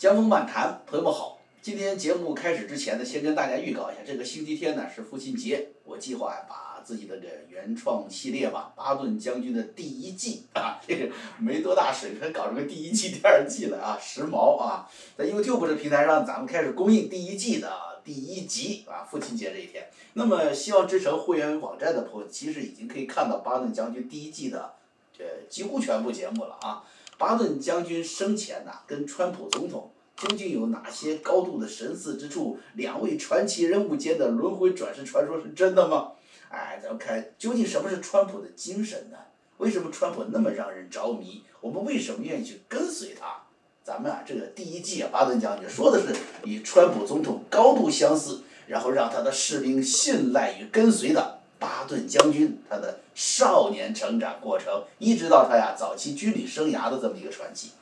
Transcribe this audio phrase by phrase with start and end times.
[0.00, 1.38] 江峰漫谈，朋友们好。
[1.60, 17.70] 今天节目开始之前呢，先跟大家预告一下，这个星期天呢是父亲节，我计划把自己的这原创系列吧，《巴顿将军》的第一季 啊，这个没多大水平，搞成个第一季、第二季了啊，时髦啊，在 YouTube 这平台上，咱们开始公映第一季的
[18.02, 19.86] 第一集啊，父亲节这一天。
[20.14, 24.76] 那么，希望之城会员网站的朋友，其实已经可以看到《巴顿将军》第一季的
[25.12, 26.84] 这几乎全部节目了啊。
[27.20, 32.58] 巴顿将军生前呐，跟川普总统究竟有哪些高度的神似之处？
[32.76, 36.12] 两位传奇人物间的轮回转世传说是真的吗？
[36.48, 39.18] 哎，咱们看究竟什么是川普的精神呢？
[39.58, 41.42] 为什么川普那么让人着迷？
[41.60, 43.42] 我们为什么愿意去跟随他？
[43.84, 51.39] 咱们啊，这个第一季啊，巴顿将军说的是与川普总统高度相似，然后让他的士兵信赖与跟随的。
[51.60, 57.72] 巴顿将军他的少年成长过程，一直到他呀早期军旅生涯的这么一个传奇，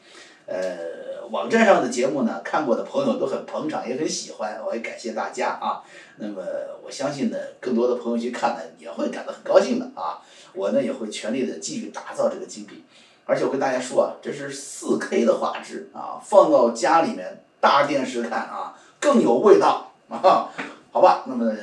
[0.47, 5.81] 呃，网站上的节目呢，看过的朋友都很捧场，也很喜欢，我也感谢大家啊。
[6.17, 6.43] 那么
[6.85, 10.19] 我相信呢，更多的朋友去看呢，也会感到很高兴的啊。
[10.55, 12.83] 我呢也会全力的继续打造这个精品，
[13.27, 20.51] 而且我跟大家说啊，这是四 K 的画质啊，放到家里面大电视看啊，更有味道啊。
[20.91, 21.55] 好吧，那么。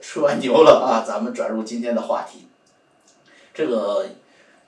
[0.00, 1.04] 吃完牛了啊！
[1.06, 2.46] 咱们转入今天的话题。
[3.52, 4.08] 这个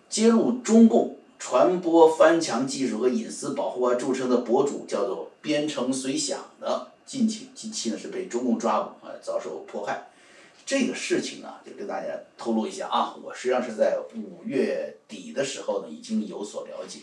[0.08, 10.08] 揭露中共传播翻墙技术和隐私保护啊著称的博主叫做“边城随想”的，近期近期呢是被中共抓捕啊，遭受迫害。
[10.64, 17.00] 这个事情呢，就跟大家透露一下啊，我实际上是在五月底的时候呢，已经有所了解，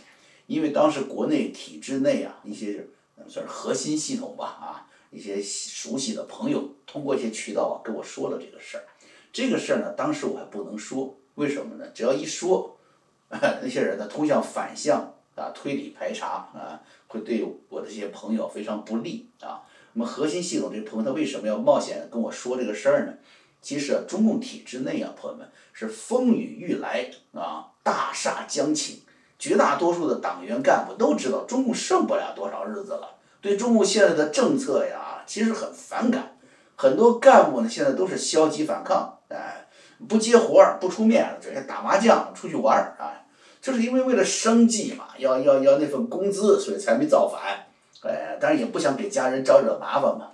[0.48, 2.88] 因为当时国内体制内啊一些
[3.28, 4.73] 算是核心系统吧啊。
[5.14, 8.84] 一些熟悉的朋友通过一些渠道啊跟我说了这个事儿，
[9.32, 11.88] 这个事儿呢，当时我还不能说，为什么呢？
[11.94, 12.78] 只要一说，
[13.30, 19.62] 那些人呢通向反向啊推理排查啊，会对我的这些朋友非常不利啊。
[19.94, 23.14] 那么核心系统这个朋友他为什么要冒险跟我说这个事儿呢？
[23.62, 28.98] 其实啊，中共体制内啊，朋友们是风雨欲来啊，大厦将倾，
[29.38, 33.16] 绝大多数的党员干部都知道中共剩不了多少日子了。
[33.44, 36.38] 对中共现在的政策呀，其实很反感，
[36.78, 39.68] 很多干部呢现在都是消极反抗，哎，
[40.08, 43.20] 不接活儿，不出面，整天打麻将，出去玩儿，啊，
[43.62, 47.68] 就是因为为了生计嘛，要要要那份工资，所以才没造反，
[48.10, 50.32] 哎，当然也不想给家人招惹麻烦嘛，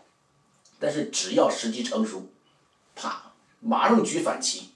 [0.79, 2.27] 但是只要时机成熟，
[2.95, 4.69] 啪，马上举反旗，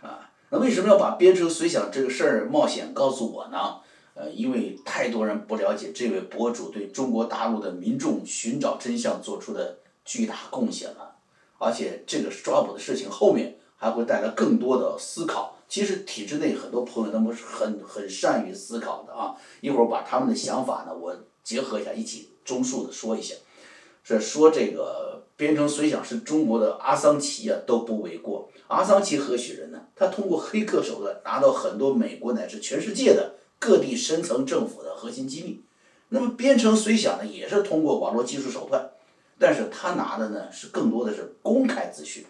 [0.00, 3.76] 啊，那为什么要把编程随想这个事儿冒险告诉我呢？
[4.14, 11.16] 呃，因为太多人不了解这位博主对中国大陆的民众寻找真相做出的巨大贡献了，
[11.58, 15.58] 而且这个抓捕的事情后面还会带来更多的思考。
[15.68, 23.34] 其实体制内很多朋友他们是很很善于思考的啊，一会儿把他们的想法呢，我结合一下一起综述的说一下。
[24.04, 28.48] 这说这个编程随想是中国的阿桑奇啊都不为过。
[28.68, 29.80] 阿桑奇何许人呢？
[29.96, 33.33] 他通过黑客手段拿到很多美国乃至全世界的。
[33.64, 35.62] 各地深层政府的核心机密，
[36.10, 38.90] 那么编程随想呢，也是通过网络技术手段，
[39.38, 42.26] 但是他拿的呢是更多的是公开资讯，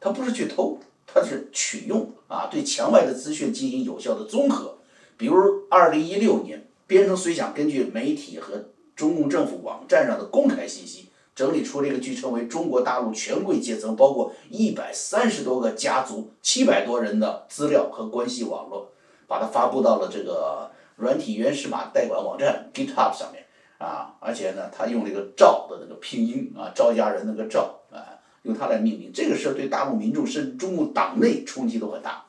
[0.00, 4.78] 他不是去偷，他是取用啊，对墙外的资讯进行有效的综合。
[5.16, 5.36] 比如
[5.70, 8.64] 二零一六年，编程随想根据媒体和
[8.96, 18.90] 中共政府网站上的公开信息，整理出了一个据称为中国大陆权贵阶层，包括一百三十多个家族、七百多人的资料和关系网络。
[19.28, 23.44] 把它发布到了这个软体原始码代管网站 GitHub 上面
[23.78, 29.12] 啊，而且呢，他用这个赵的那个拼音啊，赵家人那个赵啊，用它来命名。
[29.14, 32.24] 这个事对大陆民众甚至中共党内冲击都很大。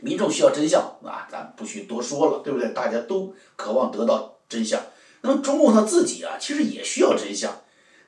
[0.00, 2.70] 民众需要真相啊，咱不需多说了，对不对？
[2.70, 4.80] 大家都渴望得到真相。
[5.20, 7.52] 那么中共他自己啊，其实也需要真相，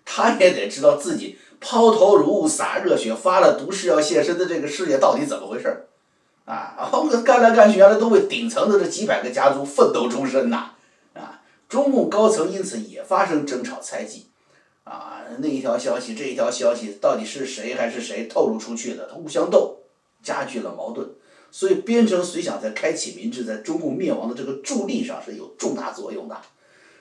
[0.05, 5.89] 他也得知道自己抛头颅洒热血发了毒誓要献身的这个事业到底怎么回事儿。
[6.45, 10.73] 啊，然后干来干去，原来都为顶层的这几百个家族奋斗终身呐！
[11.15, 14.27] 啊，中共高层因此也发生争吵猜忌，
[14.83, 19.07] 啊，那一条消息，这一条消息到底是谁还是谁透露出去的？
[19.09, 19.79] 他互相斗，
[20.21, 21.09] 加剧了矛盾。
[21.53, 26.37] 所以边城随想在开启民智，在中共灭亡的这个助力上是有重大作用的。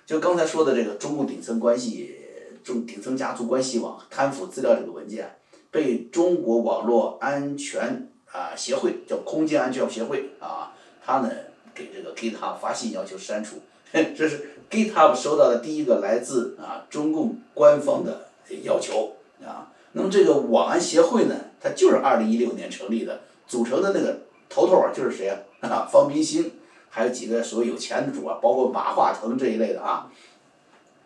[0.06, 2.16] 就刚才说的这个中共顶层关系，
[2.64, 5.38] 中顶层家族关系网贪腐资料这个文件，
[5.72, 8.11] 被中国网络安全。
[8.32, 10.74] 啊，协会叫空间安全协会啊，
[11.06, 11.30] 他呢
[11.74, 13.58] 给这个 GitHub 发信要求删除，
[13.94, 18.28] 这是 GitHub 收到的第一个来自啊中共官方的
[18.64, 19.72] 要求啊。
[19.94, 25.88] 那么这个网安协会呢，它就是二零一六年成立的，组成的那个头头啊就是谁啊？
[25.92, 26.52] 方冰星，
[26.90, 30.10] 还有几个所谓有钱的主啊，包括马化腾这一类的啊。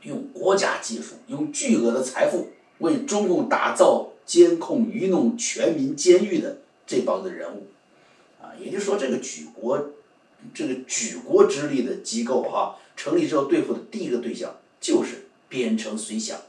[0.03, 6.57] 用国家技术，用巨额的财富为中共打造监控、愚弄全民监狱的
[6.87, 7.67] 这帮子人物，
[8.41, 9.91] 啊，也就是说，这个举国，
[10.53, 16.39] 这个举国之力的机构哈，成立之后对付的第一个对象就是边城随想，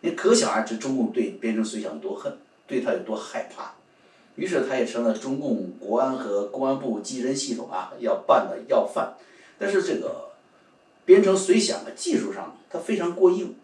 [0.00, 2.36] 你可想而知，中共对边城随想有多恨，
[2.66, 3.74] 对他有多害怕，
[4.36, 9.14] 于是他也成了中共国安和公安部技侦系统啊要办的要犯，
[9.58, 10.32] 但是这个
[11.04, 13.54] 边城随想的技术上他非常过硬。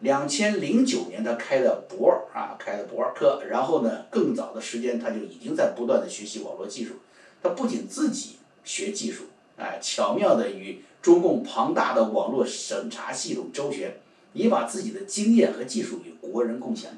[0.00, 6.96] 两千零九年，他开的博啊，开的博尔课，然后呢，更早的时间他就已经在不断的学习网络技术。
[7.42, 9.24] 他不仅自己学技术，
[9.56, 13.96] 哎，巧妙的与中共庞大的网络审查系统周旋，
[14.32, 16.90] 也把自己的经验和技术与国人共享。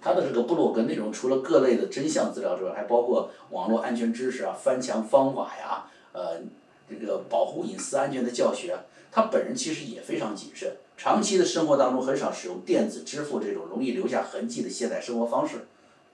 [0.00, 6.40] 他的这个部落格内容，除了各类的真相资料之外，还包括网络安全知识啊、翻墙方法呀，呃，
[6.88, 8.78] 这个保护隐私安全的教学。
[9.10, 10.76] 他本人其实也非常谨慎。
[10.98, 15.68] 长期的生活当中很少使用电子支付这种容易留下痕迹的现代生活方式，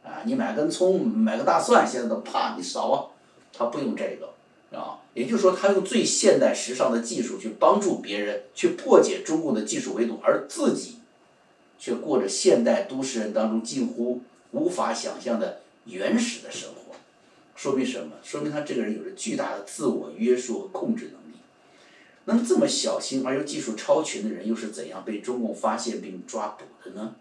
[0.05, 3.09] 啊，你买根葱，买个大蒜，现在都啪你扫啊，
[3.51, 10.99] 他不用这个，啊，也就是说他用最现代时尚的技术去帮助别人去破解中共的技术围堵，而自己
[11.79, 14.21] 却过着现代都市人当中近乎
[14.51, 16.95] 无法想象的原始的生活，
[17.57, 18.17] 说明什么？
[18.23, 21.24] 说明他这个人有着巨大的自我约束和控制能力。
[22.27, 27.15] 那么这么小心而又技术超群的人，又是怎样被中共发现并抓捕的呢？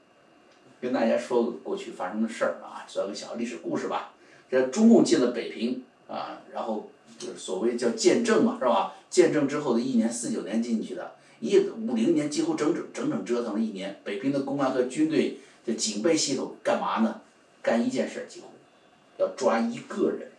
[0.82, 4.14] 跟大家说个过去发生的事儿啊，算个小历史故事吧。
[4.50, 8.94] 这中共进了北平啊，然后就是所谓叫建政嘛，是吧？
[9.10, 14.00] 建政之后的一年四九年进去的，一五零年几乎整整整整折腾了一年。
[14.04, 17.22] 北平的公安和军队的警备系统干嘛呢？
[17.62, 18.48] 干一件事儿，几乎
[19.18, 20.32] 要抓一个人，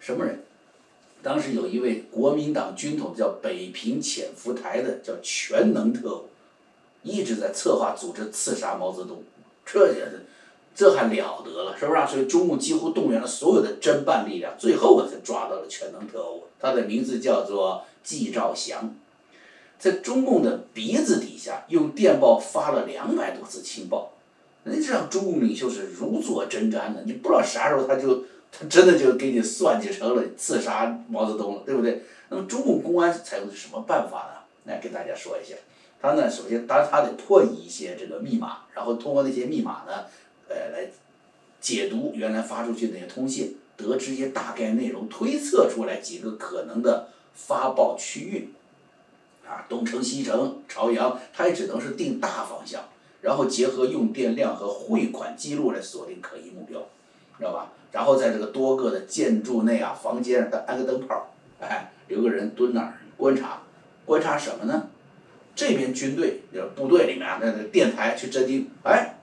[0.00, 0.42] 什么人？
[1.24, 6.28] 当时有一位国民党军统叫北平潜伏台的叫全能特务，
[7.02, 9.22] 一直在策划组织刺杀毛泽东，
[9.64, 10.26] 这也是，
[10.74, 12.06] 这还了得了，是不是？
[12.06, 18.94] 所以中共几乎动员了所有的侦办力量，最后才抓到了全能特务，他的名字叫做季兆祥，
[19.78, 22.84] 在中共的鼻子底下用电报发了。
[22.84, 24.12] 两百多次情报，
[24.64, 28.24] 那这让中共领袖是如坐针毡的，你不知道啥时候他就。
[28.56, 32.02] 他真的就给你算计成了刺杀毛泽东了，对不对？
[32.28, 34.72] 那么中共公安采用的什么办法呢？
[34.72, 35.54] 来跟大家说一下，
[36.00, 40.06] 他呢，首先，当然他得破译一些这个密码，然后通过那些密码呢，
[40.48, 40.88] 呃，来
[41.60, 48.50] 解读原来发出去那些通信，得知一些大概内容，推测出来几个可能的发报区域，
[49.46, 52.84] 啊，东城、西城、朝阳，他也只能是定大方向，
[53.20, 56.86] 然后结合用电量和汇款记录来锁定可疑目标，
[57.38, 57.70] 知道吧？
[57.92, 61.28] 然后在这个多个的建筑内啊，房间上安个灯泡
[61.60, 63.62] 哎，留个人蹲那儿观察，
[64.04, 64.88] 观察什么呢？
[65.54, 69.18] 这边军队就部队里面那个电台去侦听，哎，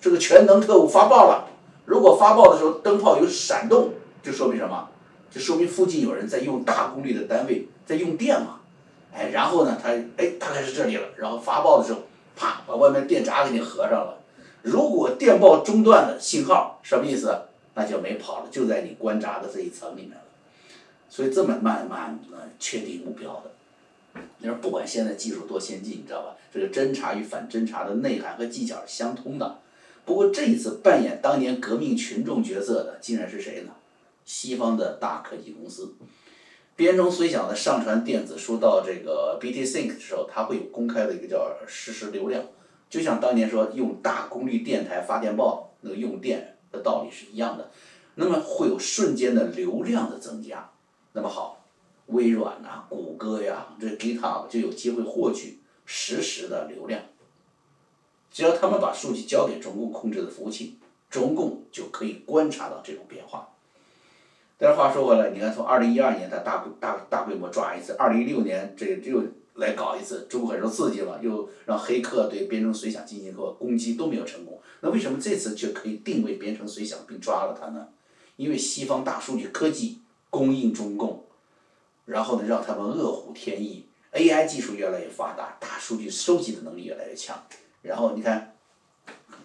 [0.00, 1.48] 这个全能特务发报了。
[1.84, 3.92] 如果发报的时候灯泡有闪动，
[4.22, 4.88] 就说明什么？
[5.30, 8.60] 就说明附近有人在用大功率的单位在用电嘛。
[9.14, 12.00] 哎，然后呢，他哎大概是这里了，然后发报的时候，
[12.34, 14.18] 啪把外面电闸给你合上了。
[14.62, 17.45] 如果电报中断了信号，什么意思？
[17.76, 20.24] 那就没跑了，就在你关闸的这一层里面了，
[21.10, 24.22] 所以这么慢慢呃确定目标的。
[24.38, 26.36] 你说不管现在技术多先进，你知道吧？
[26.50, 29.58] 这个侦查与反侦查的内涵和技巧是相通的。
[30.06, 33.72] 不过这一次扮演当年革命群众角色的，竟然是谁呢？
[34.24, 35.94] 西方的大科技公司。
[36.76, 42.42] 编程随想的上传电子书到这个 BT Sync 的时候，它会有公开的一个叫实时流量，
[42.88, 46.55] 就像当年说用大功率电台发电报那个用电。
[46.76, 47.70] 的道理是一样的，
[48.16, 50.70] 那么会有瞬间的流量的增加，
[51.12, 51.64] 那么好，
[52.06, 57.02] 微软呐、谷歌呀，这 GitHub 就有机会获取实时的流量。
[58.30, 60.78] 只要他们把数据交给中共控制的服务器，
[61.08, 63.48] 中共就可以观察到这种变化。
[64.58, 69.22] 但是话说回来，你看从二零一二年他大大大规模抓一次，二零一六年这又
[69.56, 74.60] 来搞一次，中国很受刺激嘛，又让黑客对编程随想进行过攻击，都没有成功。
[74.80, 77.88] 那为什么这次却可以定位编程随想并抓了他呢？
[78.36, 79.98] 因为西方大数据科技
[80.28, 81.24] 供应中共，
[82.04, 87.42] 然后呢让他们饿虎添翼，AI 技术越来越发达，大数据收集的能力越来越强。
[87.80, 88.54] 然后你看，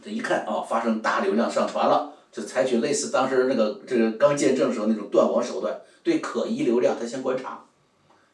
[0.04, 7.64] 这一看啊，发生大流量上传了，就采取类似当时那个这个刚建政时候那种断网手段，对可疑流量他先观察。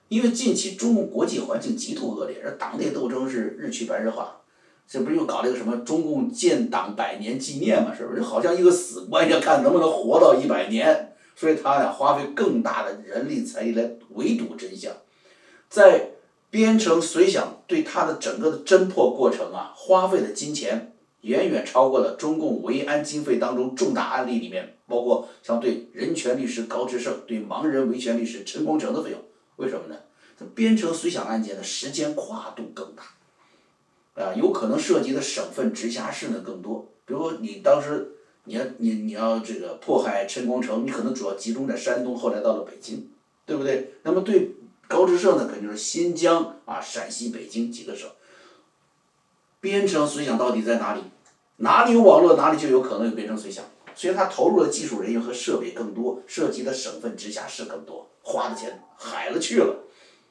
[0.10, 4.42] 因为近期中共国际环境极度恶劣，而党内斗争是日趋白热化。
[4.90, 7.94] 这不是又搞了一个什么中共建党百年纪念嘛？
[7.94, 8.22] 是不是？
[8.22, 14.94] 就好像一个死官要看能不能活到一百年，所以他呀花费更大的人力财力来围堵真相。
[15.70, 16.12] 在
[16.50, 29.20] 编程随想对他的整个的侦破过程啊，花费的金钱远远超过了中共维安经费当中重大案例里面，包括像对人权律师高志胜、对盲人维权律师陈光诚的费用。
[29.58, 29.96] 为什么呢？
[30.40, 36.88] 这编程随想案件的时间跨度更大，啊，有可能涉及的省份直辖市呢更多。
[37.06, 38.12] 比如你当时
[38.44, 43.10] 你要你你要这个迫害陈光诚，你可能主要集中在山东，后来到了北京，
[43.46, 43.94] 对不对？
[44.04, 44.52] 那么对
[44.88, 48.08] 高志胜呢，肯定是新疆啊、陕西、北京几个省。
[49.60, 51.02] 编程随想到底在哪里？
[51.58, 53.66] 哪里有网络，哪里就有可能有编程随想。
[53.98, 59.84] 所以他投入的技术人员和设备更多，涉及的省份直辖市更多，花的钱海了去了，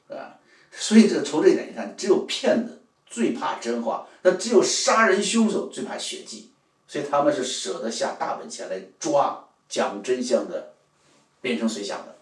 [0.09, 0.39] 啊！
[0.71, 6.49] 所以这从这一点你看，只有骗子最怕真话，那只有杀人凶手最怕血迹，
[6.87, 10.71] 所以他们是舍得下大本钱来抓讲真相的
[11.41, 12.15] 变成随想的。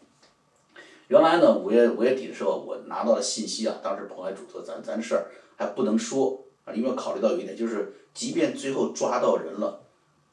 [1.09, 9.84] 原来呢，五月五月底的时候，我拿到了信息啊，当时彭海主说咱咱事儿还不能说啊，因为考虑到有一点，就是即便最后抓到人了。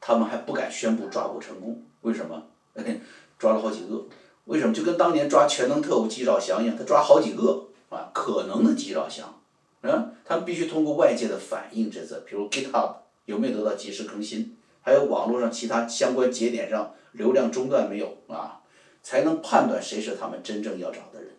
[0.05, 2.43] 他们还不敢宣布抓捕成功，为什么？
[3.39, 4.05] 抓了好几个，
[4.43, 4.73] 为什么？
[4.73, 9.39] 就跟当年抓全能特务纪兆祥一样，他抓好几个啊，可能的纪兆祥，
[9.81, 12.95] 啊，他们必须通过外界的反应，这次，比如 GitHub
[13.27, 18.59] 有没有得到及时更新，还有网络上其他相关节点上流量中断没有啊，
[19.01, 21.29] 才能判断谁是他们真正要找的人。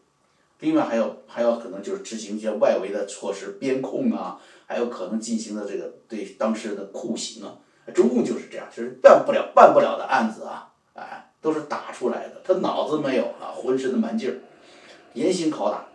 [0.60, 7.58] 另外还有还有可能就是执行一些外围的措施，边控啊，还有可能进行的这个对当事人的酷刑啊。
[7.92, 14.36] 中共就是这样，就是办不了、办不了的案子啊，哎，都是打出来的，他脑子没有啊，浑身的蛮劲儿，
[15.12, 15.86] 严刑拷打。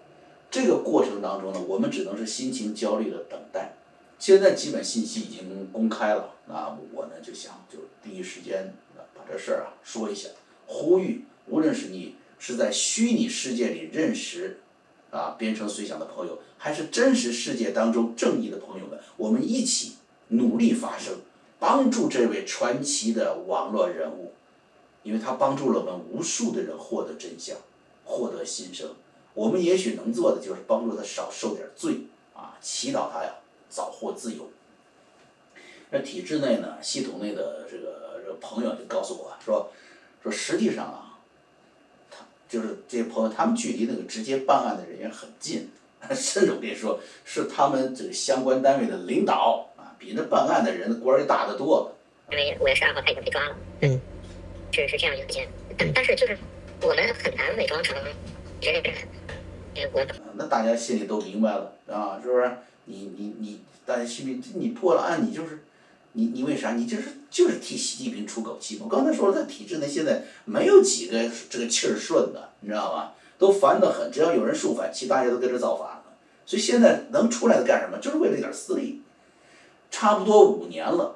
[0.51, 3.74] 这个过程当中呢，我们只能是心情焦虑的等待。
[4.17, 8.74] 现在基本信息已经公开了，那我呢就想就第一时间
[9.15, 10.29] 把这事儿啊说一下，
[10.65, 14.60] 呼吁无论是你是在虚拟世界里认识
[15.12, 19.98] 啊编程随想的朋友，还是真实世界当中正义的朋友们，我们一起
[20.29, 21.13] 努力发声。
[21.60, 24.34] 帮助这位传奇的网络人物，
[25.04, 27.58] 因为他帮助了我们无数的人获得真相，
[28.06, 28.96] 获得新生。
[29.34, 33.36] 我们也许能做的就是帮助他少受点罪啊，祈祷他呀
[33.70, 34.50] 早获自由。
[35.92, 39.70] 那体制内呢，系统内的这个这个朋友就告诉我说，
[40.24, 41.20] 说实际上啊，
[42.10, 45.70] 他就是这些朋友，他们距离那个直接办案的人员很近，
[46.16, 49.66] 甚至我跟你说，是他们这个相关单位的领导。
[50.00, 51.94] 比那办案的人官儿大得多。
[52.32, 53.56] 因为五月十二号他已经被抓了。
[53.82, 54.00] 嗯，
[54.72, 56.38] 是是这样一个事件，但但是就是
[56.82, 57.96] 我们很难伪装成
[58.60, 58.84] 别人。
[59.94, 62.51] 我那大家心里都明白了啊，是不是？
[62.86, 65.63] 你你你，大家心里你破了案，你就是
[66.13, 66.74] 你你为啥？
[66.74, 68.88] 你就是就是替习近平出口气嘛。
[68.89, 73.13] 我刚才说了，在体制内现在没有几个这个气儿顺的，你知道吧？
[73.38, 76.03] 都烦得很，只要有人竖反旗，大家都跟着造反了。
[76.46, 77.98] 所以现在能出来的干什么？
[78.00, 79.01] 就是为了一点私利。
[79.91, 81.15] 差不多五年了，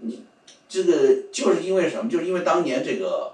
[0.00, 0.24] 你
[0.68, 2.10] 这个就是因为什么？
[2.10, 3.32] 就是因为当年这个，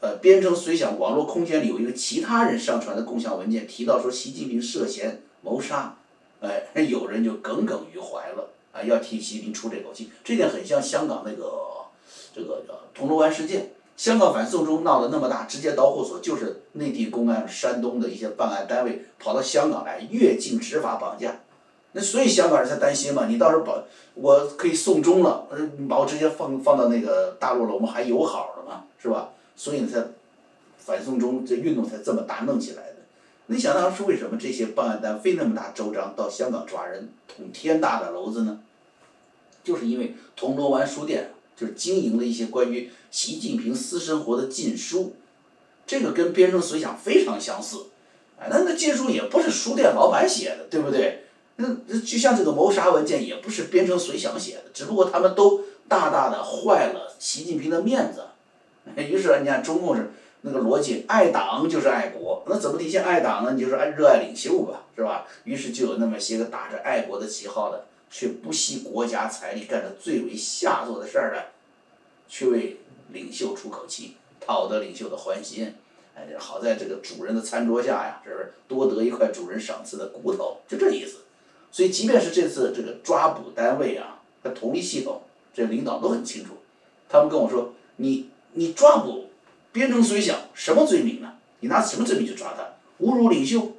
[0.00, 5.96] 呃，编程随想网络空间里有一个其他人上传的共享文件，提到说习近平涉嫌谋杀，
[6.40, 10.10] 哎，有人就耿耿于怀了，啊，要替习近平出这口气。
[10.24, 11.52] 这点很像香港那个
[12.34, 12.64] 这个
[12.94, 21.40] 铜锣湾事件，香港反送中闹得那么大，直接导火索就是内地公安、山东的一些办案单位跑到香港来越境执法绑架。
[21.96, 23.82] 那所以香港人才担心嘛，你到时候把
[24.14, 25.46] 我可以送终了，
[25.88, 29.30] 把我直接放放到那个大陆了，我们还友好了嘛，是吧？
[29.54, 30.04] 所以才
[30.76, 32.96] 反送中这运动才这么大弄起来的。
[33.46, 38.58] 你想当时为什么这些办案单费那么大周章到香港抓人捅天大的娄子呢？
[39.62, 45.14] 就是因为铜锣湾书店就是经营了一些关于习近平私生活的禁书，
[45.86, 47.86] 这个跟编程随想非常相似。
[48.38, 51.23] 哎，那那禁书也不是书店老板写的，对不对？
[51.56, 58.24] 那就像这个谋杀文件也不是编程随想写的，只不过他们都大大的坏了习近平的面子。
[58.96, 60.10] 于是你看中共是
[60.42, 63.52] 那个逻辑，爱党就是爱国，那怎么体现爱党呢？
[63.54, 65.26] 你就是爱热爱领袖吧，是吧？
[65.44, 71.46] 于是就有那么些个打着爱国的旗号的，却不惜国家财力干着最为下作的事儿的，
[72.28, 72.80] 去为
[73.12, 75.74] 领袖出口气，讨得领袖的欢心。
[76.14, 80.58] 哎，好在这个主人的餐桌下呀，是不是多得一块主人赏赐的骨头？
[80.68, 81.20] 就这意思。
[81.74, 86.52] 所以，即便是这次这个抓捕单位啊，和同一系统，这领导都很清楚。
[87.08, 89.24] 他们跟我说：“你你抓捕
[89.72, 91.32] 编程随想什么罪名呢？
[91.58, 92.62] 你拿什么罪名去抓他？
[93.04, 93.72] 侮辱领袖？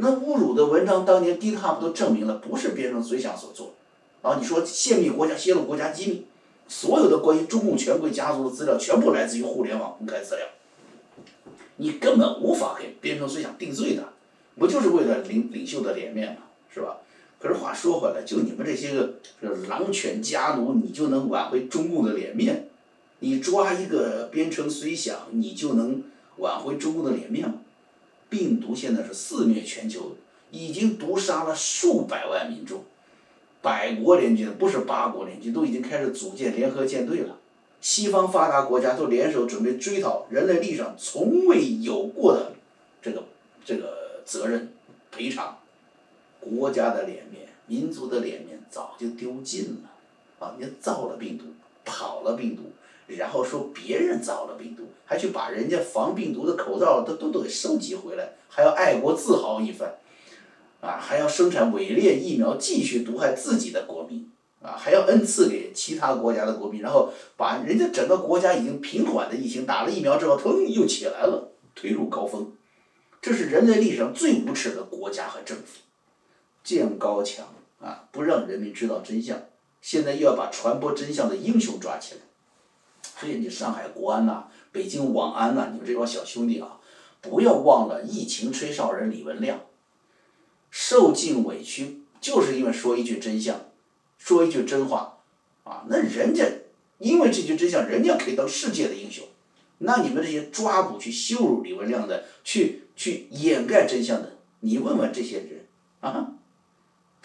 [0.00, 3.74] 那侮辱的文章当年 GitHub 都证明了不是编程随想所做。
[4.22, 6.26] 啊，你说泄密国家、泄露国家机密，
[6.66, 10.44] 所有的关于中共权贵家族的资料全部来自于互联网公开资料，
[11.76, 14.08] 你根本无法给编程随想定罪的。
[14.56, 16.42] 不就是为了领领袖的脸面吗，
[16.74, 16.96] 是吧？
[17.38, 19.14] 可是话说回来，就你们这些个
[19.68, 22.68] 狼犬家奴，你就能挽回中共的脸面？
[23.20, 26.02] 你抓一个边城随想，你就能
[26.38, 27.56] 挽回中共的脸面吗？
[28.28, 30.16] 病毒现在是肆虐全球，
[30.50, 32.84] 已经毒杀了数百万民众，
[33.62, 37.38] 百国联军不是八国联军都已经开始组建联合舰队了。
[37.80, 42.52] 西方发达国家都联手准备追讨人类历史上从未有过的
[43.00, 43.24] 这个
[43.64, 44.72] 这个责任
[45.12, 45.57] 赔偿，
[46.40, 49.90] 国家的脸面、民族的脸面早就丢尽了。
[50.38, 51.44] 啊，你造了病毒，
[51.84, 52.62] 跑了病毒，
[53.06, 59.94] 然后说别人造了病毒，还去把人家防病毒的口罩都都都给收集回来，还要爱国自豪一番，
[60.80, 64.30] 啊，还要生产伪劣疫苗继续毒害自己的国民。
[64.60, 72.52] 啊，还要恩赐给其他国家的国民，然后把人家整个国家已经平缓的疫情打了疫苗之后，腾又起来了，推入高峰。
[73.22, 75.78] 这是人类历史上最无耻的国家和政府，
[76.68, 77.46] 建高墙
[77.80, 79.40] 啊，不让人民知道真相。
[79.80, 82.20] 现在又要把传播真相的英雄抓起来。
[83.18, 86.78] 所以你上海国安呐，北京网安呐，你们这帮小兄弟啊，
[87.22, 89.62] 不要忘了疫情吹哨人李文亮，
[90.70, 93.58] 受尽委屈就是因为说一句真相。
[94.18, 95.20] 说一句真话，
[95.64, 96.44] 啊，那人家
[96.98, 99.24] 因为这句真相，人家可以当世界的英雄。
[99.78, 105.66] 那你们这些抓捕去羞辱李文亮的，去去掩盖真相的，你问问这些人
[106.00, 106.34] 啊，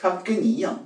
[0.03, 0.83] 他跟你一样，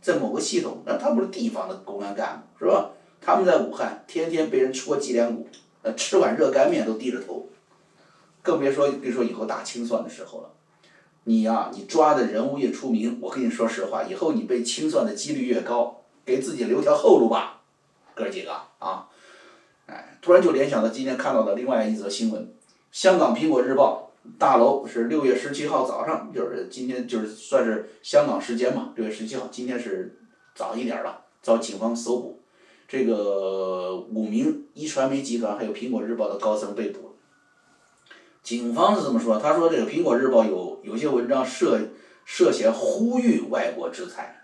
[0.00, 2.90] 在某个系统，那他不是地方的公安干部是吧？
[3.20, 5.46] 他们在武汉天天被人戳脊梁骨，
[5.82, 7.48] 呃，吃碗热干面都低着头，
[8.42, 10.50] 更别说别说以后打清算的时候了。
[11.22, 17.60] 你呀，你抓的人物越出名，我跟你说实话，以后你被清算的几率越高，给自己留条后路吧，
[18.12, 19.08] 哥几个啊！
[19.86, 22.52] 哎，突然就联想到今天看到的另外一则新闻，
[22.90, 30.18] 香港苹果日报大楼是六月十七号早上，就是今天就是算是香港时间嘛，六月十七号，今天是
[30.54, 32.40] 早一点了，遭警方搜捕，
[32.86, 37.16] 这个五名一传媒集团还有苹果日报的高层被捕。
[38.42, 41.78] 警方是这么说，他说这个《苹果日报》有有些文章涉
[42.24, 44.40] 涉嫌呼吁外国制裁，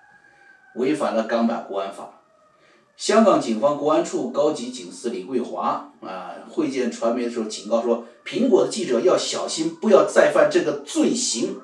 [0.76, 2.17] 违反了港版国安法。
[2.98, 11.60] 香港警方国安处高级警司李桂华啊会见传媒的时候警告说，苹果的记者要小心，不要再犯这个罪行。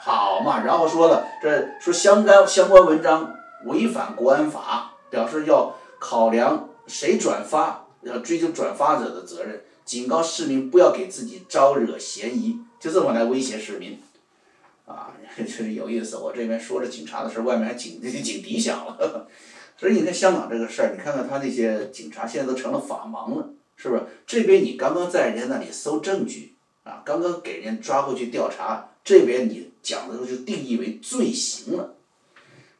[0.00, 9.64] 好嘛，然后说了，这说相关相关文章违反国安法，表示要考量谁转发，要追究转发者的责任。
[9.84, 14.00] 警告市民不要给自己招惹嫌疑，就这么来威胁市民，
[14.86, 16.18] 啊， 真是有意思。
[16.18, 19.26] 我这边说着警察的事外面还警警笛响了。
[19.78, 24.02] 所以你看香港这个事儿，你看看他那些警察现在都成了法盲了，是不是？
[24.26, 31.94] 这边你刚刚在人家那里搜证据，啊，刚刚给人抓过去调查，这边你讲的时候就定义为罪行了。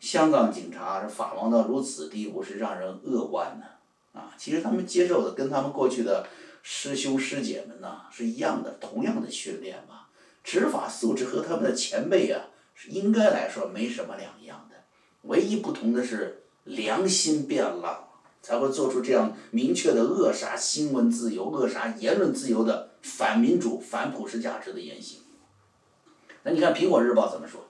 [0.01, 6.27] 香港警察是法盲到如此地步，是让人扼腕的，啊，其实他们接受的跟他们过去的。
[6.61, 10.09] 师兄师姐们呐，是一样的，同样的训练嘛，
[10.45, 14.77] 执法素质和他们的前辈啊，是应该来说没什么两样的，
[15.23, 18.09] 唯一不同的是良心变了，
[18.43, 25.21] 才会做出这样明确的扼杀新闻自由、扼杀言论自由的反民主、反普世价值的言行。
[26.43, 27.61] 那你看《苹果日报》怎么说？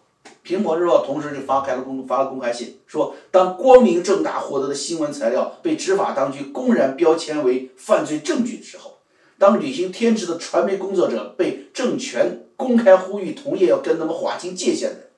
[0.44, 8.98] 苹果日报同时就发开了公发了公开信，说当光明正大获得的新闻材料被执法当局公然标签为犯罪证据的时候，
[9.38, 15.10] 当履行天职的传媒工作者被政权公开呼吁同业要跟他们划清界限的，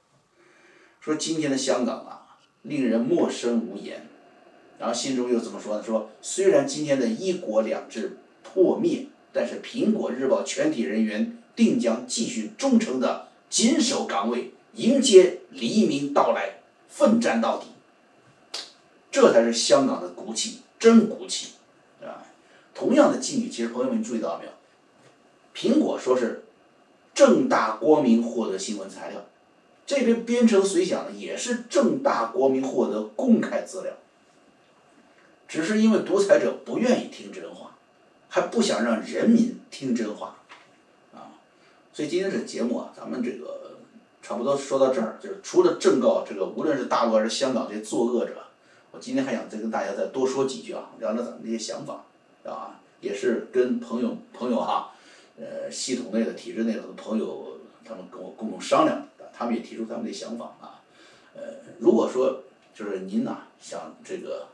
[1.01, 2.20] 说今天的香港啊，
[2.63, 4.07] 令人陌生无言。
[4.79, 5.83] 然后信中又怎么说呢？
[5.83, 14.53] 说虽然今天的一国两制破灭，但是苹果日报全体人员定将继续忠诚的紧守岗位。
[14.77, 17.67] 迎接黎明到来，奋战到底，
[19.11, 21.55] 这才是香港的骨气，真骨气，
[22.01, 22.23] 啊！
[22.73, 24.53] 同样的境遇，其实朋友们注意到没有？
[25.53, 26.45] 苹果说是
[27.13, 29.27] 正大光明获得新闻材料，
[29.91, 33.93] 这边编程随想呢也是正大光明获得公开资料，
[35.49, 37.77] 只是因为独裁者不愿意听真话，
[38.29, 40.37] 还不想让人民听真话，
[41.13, 41.35] 啊！
[41.93, 43.59] 所以今天这节目啊，咱们这个。
[44.23, 48.35] 差不多说到这儿，就是除了正告这个，无论是大陆还是香港这些作恶者，
[48.93, 52.05] 我今天还想再跟大家再多说几句啊，聊聊咱们这些想法，
[52.45, 54.93] 啊，也是跟朋友朋友哈，
[55.37, 59.09] 呃，系统内的、体制内的朋友，他们跟我共同商量，
[59.41, 60.85] 他们也提出他们的想法啊，
[61.35, 61.41] 呃，
[61.79, 62.43] 如果说
[62.75, 64.49] 就是您呐想这个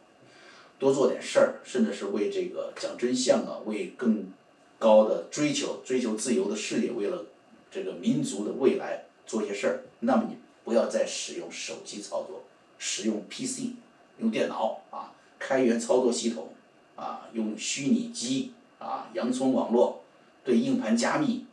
[0.78, 4.32] 多做点事儿，甚至是为这个讲真相啊，为更
[4.78, 7.26] 高的追求、追求自由的事业，为了。
[7.68, 12.44] 这个民族的未来做些事儿，那么你不要再使用手机操作，
[12.78, 13.74] 使用 PC，
[14.18, 16.54] 用电脑啊，开源操作系统
[16.94, 20.04] 啊，用虚拟机啊，洋葱网络
[20.42, 21.44] 对硬盘加密，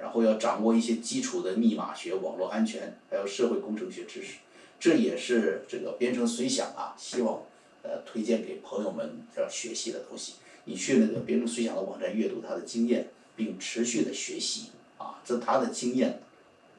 [0.00, 4.38] 然后要掌握一些基础的密码学、网络安全，还有社会工程学知识，
[4.78, 7.42] 这也是这个编程随想啊，希望
[7.82, 10.34] 呃推荐给朋友们要学习的东西。
[10.64, 16.20] 你去那个编程随想的网站阅读他的经验，并持续的学习啊，这他的经验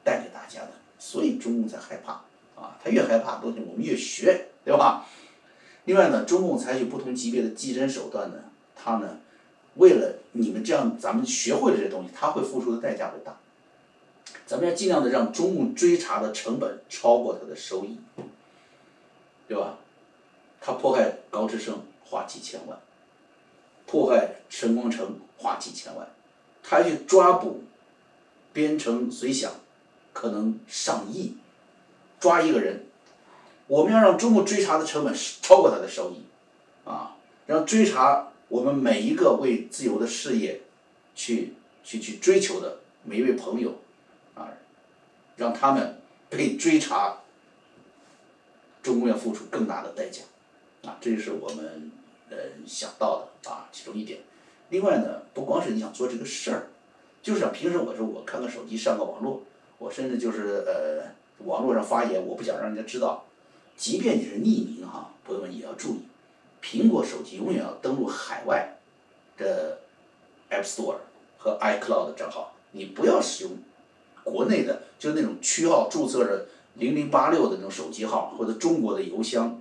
[0.04, 2.12] 带给大家的，所以中共才害怕
[2.54, 5.06] 啊，他越害怕东西我们越学，对吧？
[5.84, 8.36] 另外呢，中共采取不同级别的技侦手段呢，
[8.76, 9.18] 他呢，
[9.74, 13.36] 为了你们这样咱们学会了这些东西，他会付出的代价会大。
[14.46, 17.98] 咱们要尽量的让中共追查的成本超过他的收益，
[19.48, 19.78] 对吧？
[20.60, 22.78] 他迫害高志胜花几千万。
[23.84, 26.08] 迫害陈光诚花几千万，
[26.62, 27.62] 他去抓捕
[28.52, 29.52] 编程随想，
[30.14, 31.36] 可能上亿，
[32.18, 32.86] 抓一个人，
[33.66, 36.24] 我们要让中共追查的成本超过他的收益，
[36.84, 40.60] 啊，让追查我们每一个为自由的事业
[41.14, 43.74] 去去去追求的每一位朋友，
[44.34, 44.46] 啊，
[45.36, 47.20] 让他们被追查，
[48.82, 50.20] 中共要付出更大的代价，
[50.84, 51.90] 啊，这就是我们。
[52.28, 54.20] 呃，想到的啊，其中一点。
[54.70, 56.68] 另外呢，不光是你想做这个事儿，
[57.22, 59.42] 就是平时我说我看看手机上个网络，
[59.76, 61.04] 我甚至就是呃
[61.44, 63.26] 网络上发言，我不想让人家知道。
[63.76, 66.00] 即便你是匿名哈，朋友们也要注意，
[66.62, 68.78] 苹果手机永远要登录海外
[69.36, 69.78] 的
[70.50, 70.96] App Store
[71.36, 73.58] 和 iCloud 账号，你不要使用
[74.22, 79.60] 国内的，就那种区号注册着零零八六的那种手机号或者中国的邮箱。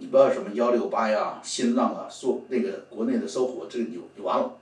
[0.00, 4.56] 你不要什么幺六八呀、新浪啊、搜那个国内的搜狐，这个就就完了。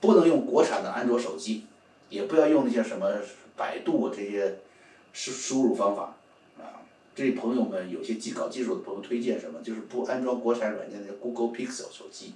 [0.00, 1.64] 不能用国产的安卓手机，
[2.10, 3.10] 也不要用那些什么
[3.56, 4.58] 百度这些
[5.14, 6.14] 输输入方法
[7.14, 12.32] 这朋友们有些技搞技术的朋友推荐什么，就是不安装国产软件的 Google Pixel 手机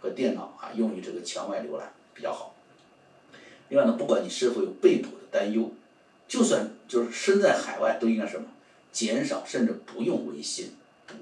[0.00, 2.54] 和电脑啊，用于这个墙外浏览比较好。
[3.68, 5.70] 另外呢，不管你是否有被捕的担忧，
[6.26, 8.48] 就算就是身在海外，都应该什么，
[8.92, 10.72] 减少甚至不用微信。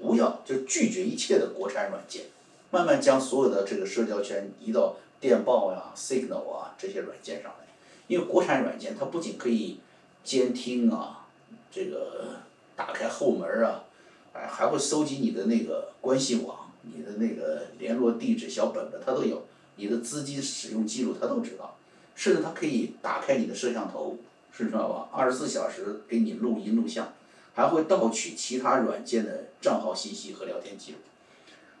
[0.01, 2.25] 不要就拒绝一切的国产软件，
[2.71, 7.65] 慢慢将所有的这个社交圈移到电报呀、Signal 啊这些软件上来。
[8.07, 9.79] 因为国产软件它不仅可以
[10.25, 11.25] 监听啊，
[11.71, 12.41] 这个
[12.77, 13.83] 打开后门啊，
[14.31, 21.75] 哎还会搜集你的那个关系网、你的那个联络地址小本本，他都有，你的资金使用记录他都知道，
[22.15, 24.15] 甚至他可以打开你的摄像头，
[24.53, 25.09] 是知道吧？
[25.11, 27.11] 二十四小时给你录音录像。
[27.57, 30.99] 还会盗取其他软件的账号信息和聊天记录。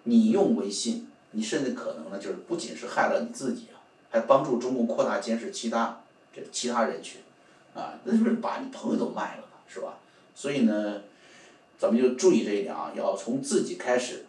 [0.05, 3.77] 你用微信，你甚至可能呢，就是不仅是害了你自己啊，
[4.09, 6.01] 还帮助中共扩大监视其他
[6.35, 7.21] 这其他人群，
[7.75, 9.99] 啊，那就是把你朋友都卖了，是吧？
[10.37, 11.01] 所以呢，
[11.79, 14.25] 咱们就注意这一点啊，要从自己开始，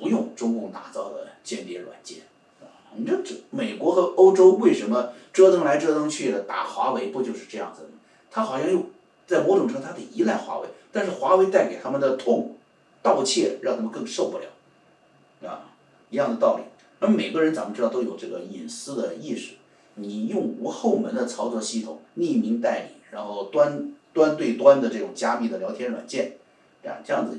[0.00, 2.20] 不用中共打造的间谍软件
[2.62, 2.96] 啊。
[2.96, 7.88] 你这这美国和欧洲为什么折腾来折腾去的打华为，不就是这样子的？
[8.30, 8.86] 他好像又。
[9.26, 12.56] 在某种程度上，他得依赖华为，但是华为带给他们的痛、
[13.00, 15.70] 盗窃，让他们更受不了，啊，
[16.10, 16.64] 一样的道理。
[16.98, 19.52] 那每个人咱们知道都有这个隐私的意识，
[19.94, 26.36] 你用无后门的操作系统、匿名代理，然后端端对端的这种加密的聊天软件，
[26.84, 27.38] 啊，这样子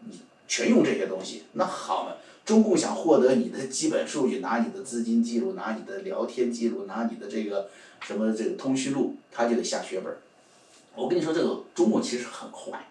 [0.00, 2.12] 你全用这些东西，那好嘛，
[2.44, 7.68] 中共想获得你的基本数据，拿你的资金记录，拿你的聊天记录，拿你的这个
[8.00, 10.14] 什么这个通讯录，他就得下血本。
[10.94, 12.88] 我跟你说，这个中共其实很坏，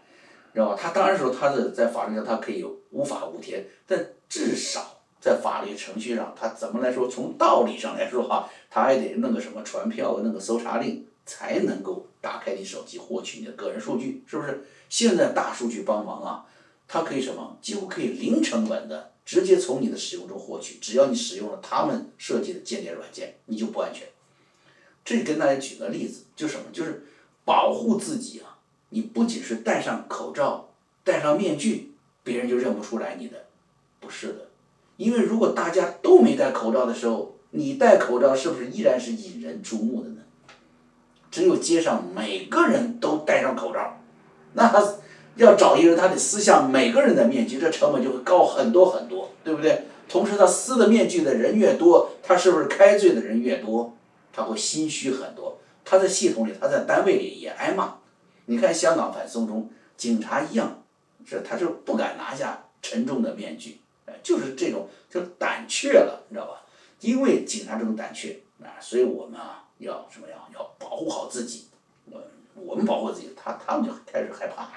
[0.53, 0.77] 知道吧？
[0.79, 7.09] 他当然说他的在法律上他可以无法无天，但至少在法律程序上，他怎么来说？
[7.09, 14.65] 从道理上来说哈，他还得弄个什么传票，弄个搜查令，才能够打开你手机获取你的个人数据，是不是？
[14.89, 16.45] 现在大数据帮忙啊，
[16.87, 17.57] 它可以什么？
[17.61, 24.07] 几乎可以零成本的直接从你的使用中获取，只要你使用了他们设计的间谍软件，你就不安全。
[25.03, 26.63] 这跟大家举个例子，就什么？
[26.73, 27.05] 就是。
[27.45, 28.59] 保护自己啊！
[28.89, 30.69] 你不仅是戴上口罩、
[31.03, 33.47] 戴上面具，别人就认不出来你的，
[33.99, 34.49] 不是的。
[34.97, 40.21] 因为如果大家都没戴口罩的时候，你戴口罩是不是依然是引人注目的呢？
[41.31, 43.97] 只有街上每个人都戴上口罩，
[44.53, 44.83] 那他
[45.35, 49.83] 要找一个人，他得撕下每个人的面具，这成本就会高很多很多，对不对？
[50.07, 53.95] 同时，他撕的面具的人越多，他是不是开罪的人越多？
[54.33, 55.59] 他会心虚很多。
[55.85, 57.95] 他在系统里，他在单位里也挨骂。
[58.45, 60.83] 你看香港反送中，警察一样，
[61.23, 63.81] 是他是不敢拿下沉重的面具，
[64.23, 66.63] 就是这种就胆怯了，你知道吧？
[67.01, 70.35] 因为警察这种胆怯啊，所以我们啊要什么呀？
[70.53, 71.67] 要保护好自己
[72.05, 72.21] 我
[72.55, 74.69] 我们保护自己，他他们就开始害怕。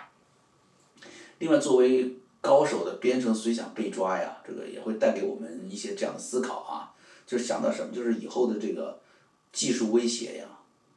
[1.38, 6.94] 另外，作为高手的编程随想被抓呀，这个也会带给我们一些这样的思考啊，
[7.26, 9.00] 就是想到什么，就是以后的这个
[9.52, 10.46] 技术威胁呀，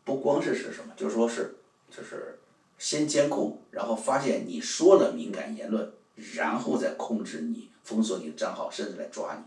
[0.03, 1.55] 不光是是什么，就是说是
[1.89, 2.39] 就是
[2.77, 5.91] 先监控，然后发现你说了敏感言论，
[6.35, 9.43] 然后再控制你，封锁你的账号，甚至来抓你，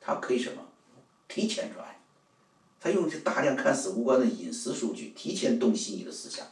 [0.00, 0.62] 他可以什么，
[1.28, 1.98] 提前抓你，
[2.80, 6.46] 他用这大量看似无关的隐私数据，提前洞悉你的思想。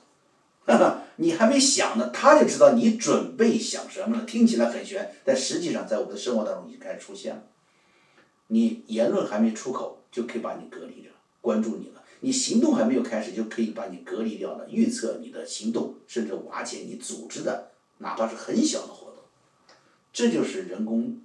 [0.67, 4.25] 哈 哈你还没想呢，他就知道你准备想什么了。
[4.25, 7.43] 听起来很玄，但实际上在我们的生活当中已经开始出现了。
[8.49, 11.09] 你言论还没出口，就可以把你隔离着，
[11.41, 12.03] 关注你了。
[12.21, 19.23] 你行动还没有开始，就可以把你隔离掉了，预测你的行动，甚至瓦解你组织的，哪怕是很小的活动。
[20.13, 21.19] 这就是人工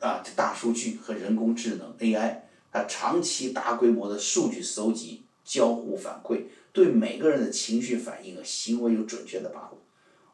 [0.00, 2.36] 啊，这大数据和人工智能 AI，
[2.84, 6.42] 长期大规模的数据搜集、交互反馈。
[6.72, 9.78] 对每个人的情绪反应和行为有准确的把握。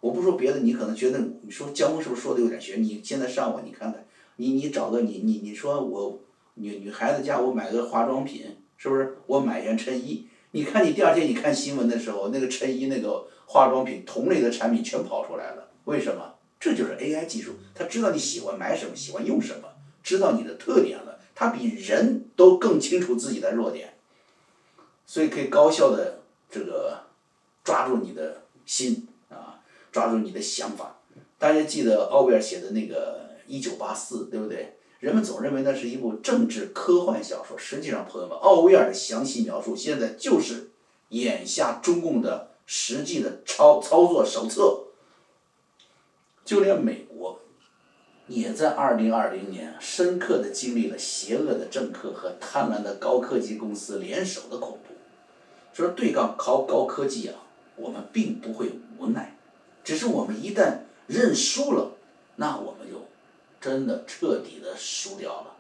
[0.01, 2.83] 我不说别的，你可能觉得你说江峰是不是说的有点悬？
[2.83, 4.05] 你现在上网你看看，
[4.37, 6.19] 你你找个你你你说我
[6.55, 9.19] 女女孩子家我买个化妆品，是不是？
[9.27, 16.35] 我买件衬衣，你看你第二天你看新闻的时候，那个衬衣那个化妆品同类的产品全跑出来了，为什么？
[16.59, 19.69] 这就是 AI 技术，它知道你喜欢买什么，喜欢用什么，
[20.03, 20.99] 知道你的特点
[21.43, 23.95] 他，比人都更清楚自己的弱点，
[25.05, 26.21] 所以可以高效的。
[26.55, 27.05] 这个
[27.65, 29.59] 抓住你的心啊，
[29.91, 30.99] 抓住你的想法。
[31.39, 34.77] 大家记得奥威尔写的那个《一九八四》，对不对？
[35.01, 40.73] 人们总认为那是一部政治科幻小说，实际上，朋友们，奥威尔的详细描述现在就是
[41.09, 44.85] 眼下中共的实际的操操作手册。
[46.45, 47.07] 就连美，
[48.33, 54.95] 也在二零二零年深刻的经历了邪恶的政客和贪婪的高科技公司联手的恐怖。
[55.75, 57.35] 说对抗高高科技啊，
[57.77, 59.37] 我们并不会无奈，
[59.85, 61.93] 只是我们一旦认输了，
[62.37, 63.05] 那我们就
[63.61, 65.57] 真的彻底的输掉了。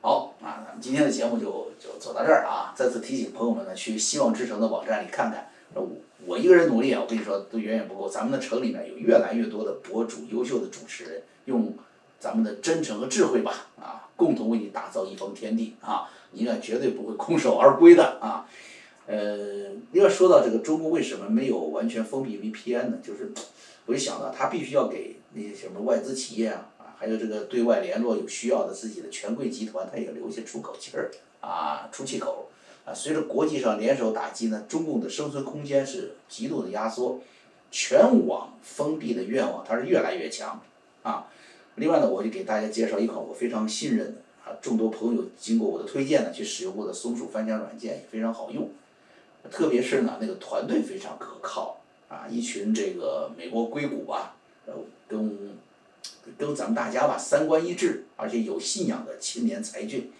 [0.00, 2.72] 好，啊，咱们今天的节目就就走到这儿啊！
[2.74, 5.50] 再次提醒朋友们呢，去希望之城的网站里看看。
[5.74, 5.88] 我
[6.26, 8.08] 我一个人努力啊，我跟你说都远远不够。
[8.08, 11.74] 咱们的城里面有越来越多的博主、优秀的主持人，用
[12.18, 16.08] 咱们的真诚和智慧吧，啊，共同为你打造一方天地啊！
[16.32, 18.46] 你呢绝对不会空手而归的啊！
[19.06, 22.98] 呃，要说到这个中国为什么没有完全封闭 VPN 呢？
[23.02, 23.32] 就是，
[23.86, 31.10] 我就想到他必须要给那些什么外资企业啊，啊，还有这个对外联络有需要的自己的权贵集团，他也留下出口气儿
[31.40, 32.50] 啊，出气口
[32.84, 32.94] 啊。
[32.94, 37.18] 随着国际上联手打击呢，中共的生存空间是极度的压缩，
[37.72, 40.62] 全网封闭的愿望它是越来越强
[41.02, 41.26] 啊。
[41.76, 48.68] 另外呢，我就给大家介绍一款我非常信任的啊，众多朋友经过我的推荐呢去使用过的松鼠翻墙软件也非常好用。
[49.50, 54.36] 特别是呢，那个团队非常可靠啊，一群这个美国硅谷啊，
[54.66, 54.74] 呃，
[55.08, 55.56] 跟
[56.36, 60.12] 跟咱们大家吧三观一致，而且有信仰的青年才俊，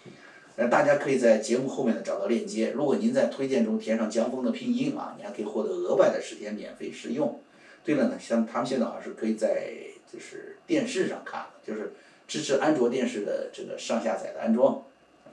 [0.55, 2.71] 那，大家可以在节目后面呢找到链接。
[2.71, 7.39] 如果您在推荐中填上江峰的拼音啊，你还可以获得额外的十天免费试用。
[7.83, 9.71] 对了呢，像他们现在好像是可以在
[10.11, 11.93] 就是电视上看，就是
[12.27, 14.83] 支持安卓电视的这个上下载的安装，
[15.25, 15.31] 呃，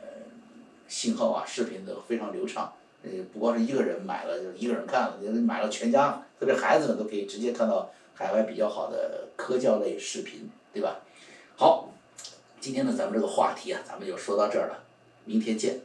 [0.87, 2.73] 信号啊，视频都非常流畅。
[3.03, 11.01] 呃，不光是一个人买了，就一个人看了，你买了全家，特别孩子们都可以直接看到海外比较好的科教类视频，对吧？
[11.57, 11.93] 好，
[12.61, 14.85] 今天呢，咱们这个话题啊，咱们就说到这儿了，
[15.25, 15.81] 明天见。